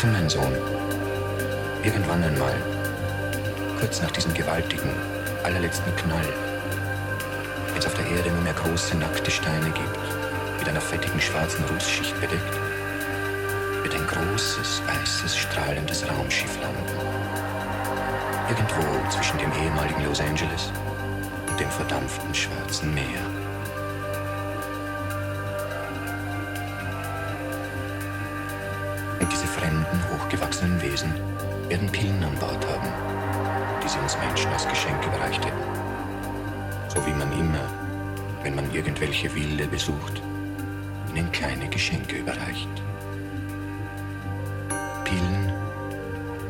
Du, 0.00 0.06
mein 0.06 0.28
Sohn, 0.28 0.54
irgendwann 1.82 2.22
einmal, 2.22 2.54
kurz 3.80 4.00
nach 4.00 4.12
diesem 4.12 4.32
gewaltigen, 4.32 4.90
allerletzten 5.42 5.94
Knall, 5.96 6.28
wenn 7.66 7.78
es 7.78 7.86
auf 7.86 7.94
der 7.94 8.06
Erde 8.06 8.30
nur 8.30 8.42
mehr 8.42 8.52
große, 8.52 8.96
nackte 8.96 9.28
Steine 9.28 9.70
gibt, 9.70 9.98
mit 10.60 10.68
einer 10.68 10.80
fettigen 10.80 11.20
schwarzen 11.20 11.64
Rußschicht 11.64 12.14
bedeckt, 12.20 12.54
wird 13.82 13.96
ein 13.96 14.06
großes, 14.06 14.82
weißes, 14.86 15.36
strahlendes 15.36 16.08
Raumschiff 16.08 16.60
landen. 16.60 16.86
Irgendwo 18.48 19.10
zwischen 19.10 19.38
dem 19.38 19.50
ehemaligen 19.52 20.04
Los 20.04 20.20
Angeles 20.20 20.70
und 21.50 21.58
dem 21.58 21.70
verdampften 21.70 22.32
Schwarzen 22.32 22.94
Meer. 22.94 23.37
Fremden, 29.88 30.04
hochgewachsenen 30.10 30.82
Wesen 30.82 31.14
werden 31.68 31.90
Pillen 31.90 32.22
an 32.22 32.34
Bord 32.38 32.66
haben, 32.66 32.88
die 33.82 33.88
sie 33.88 33.98
uns 33.98 34.18
Menschen 34.18 34.50
als 34.52 34.68
Geschenk 34.68 35.04
überreicht 35.06 35.44
hätten. 35.44 35.62
So 36.88 37.04
wie 37.06 37.12
man 37.12 37.32
immer, 37.32 37.68
wenn 38.42 38.54
man 38.54 38.72
irgendwelche 38.72 39.34
Wilde 39.34 39.66
besucht, 39.66 40.20
ihnen 41.14 41.30
kleine 41.32 41.68
Geschenke 41.68 42.16
überreicht. 42.16 42.68
Pillen 45.04 45.52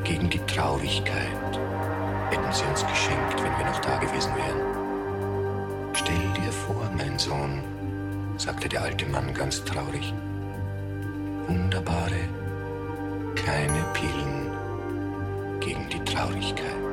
gegen 0.04 0.30
die 0.30 0.44
Traurigkeit 0.46 1.60
hätten 2.30 2.52
sie 2.52 2.64
uns 2.64 2.84
geschenkt, 2.86 3.42
wenn 3.42 3.58
wir 3.58 3.66
noch 3.66 3.80
da 3.80 3.98
gewesen 3.98 4.32
wären. 4.34 5.94
Stell 5.94 6.42
dir 6.42 6.52
vor, 6.52 6.90
mein 6.96 7.18
Sohn, 7.18 7.62
sagte 8.36 8.68
der 8.68 8.82
alte 8.82 9.06
Mann 9.06 9.32
ganz 9.34 9.62
traurig. 9.64 10.12
Wunderbare, 11.46 12.28
kleine 13.42 13.84
Pillen 13.94 15.60
gegen 15.60 15.88
die 15.88 16.04
Traurigkeit. 16.04 16.87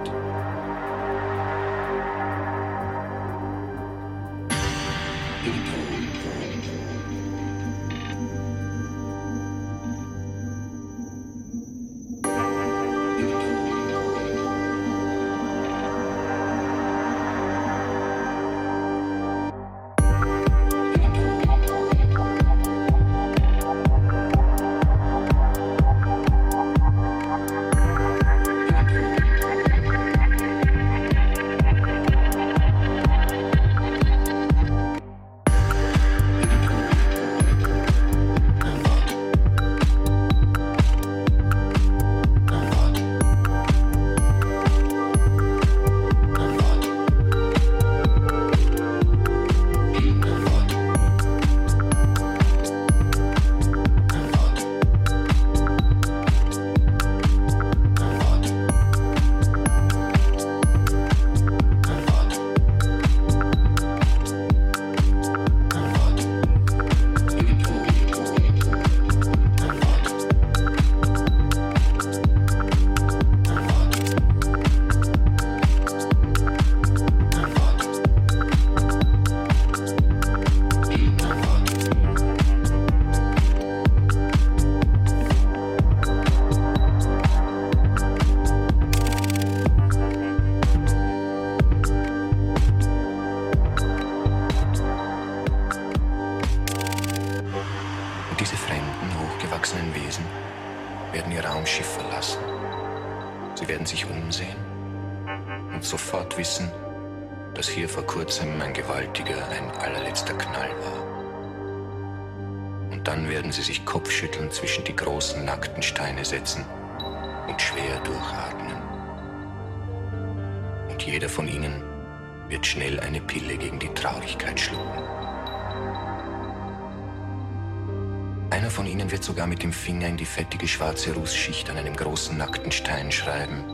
Sogar 129.36 129.48
mit 129.48 129.64
dem 129.64 129.74
Finger 129.74 130.08
in 130.08 130.16
die 130.16 130.24
fettige 130.24 130.66
schwarze 130.66 131.14
Rußschicht 131.14 131.70
an 131.70 131.76
einem 131.76 131.94
großen 131.94 132.38
nackten 132.38 132.72
Stein 132.72 133.12
schreiben. 133.12 133.66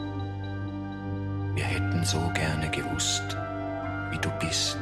Wir 1.53 1.65
hätten 1.65 2.03
so 2.03 2.17
gerne 2.33 2.67
gewusst, 2.71 3.37
wie 4.09 4.17
du 4.17 4.31
bist, 4.39 4.79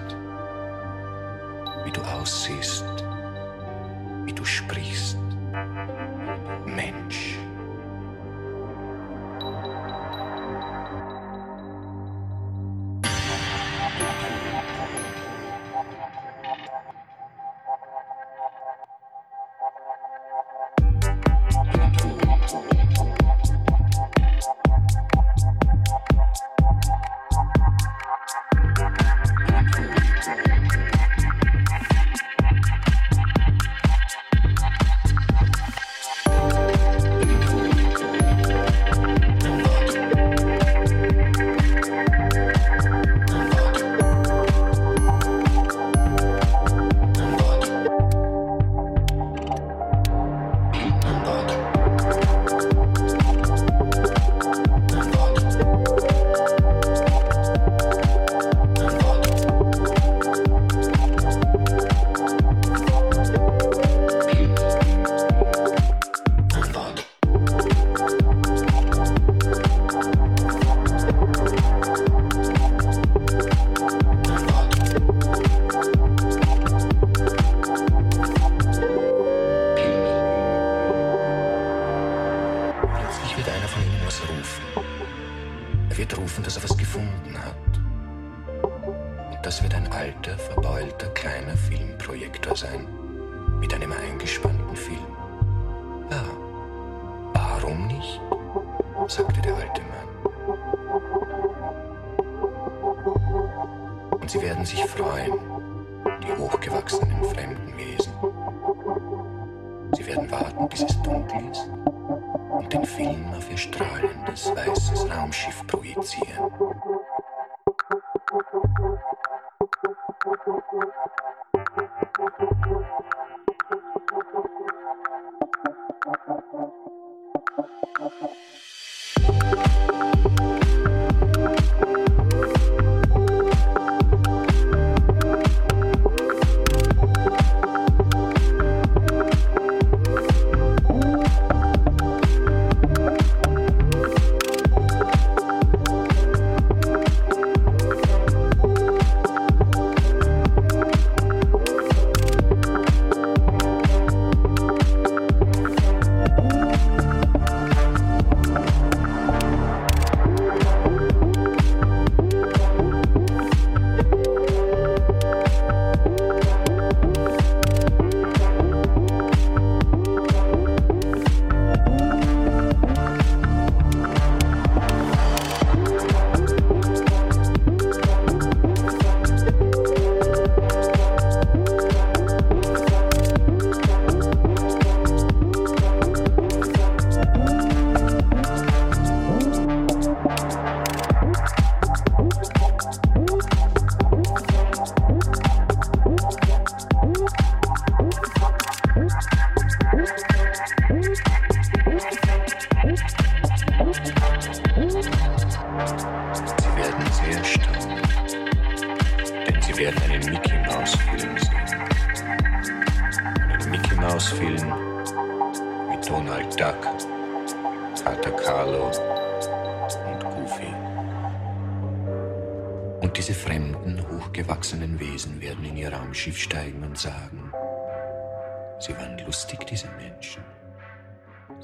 wie 1.84 1.92
du 1.92 2.00
aussiehst, 2.00 2.86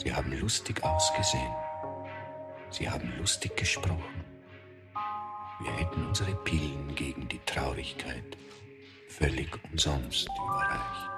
Sie 0.05 0.13
haben 0.13 0.39
lustig 0.39 0.83
ausgesehen. 0.83 1.51
Sie 2.69 2.87
haben 2.87 3.11
lustig 3.17 3.57
gesprochen. 3.57 4.23
Wir 5.61 5.71
hätten 5.71 6.05
unsere 6.05 6.35
Pillen 6.43 6.93
gegen 6.93 7.27
die 7.27 7.39
Traurigkeit 7.39 8.37
völlig 9.09 9.49
umsonst 9.71 10.29
überreicht. 10.29 11.09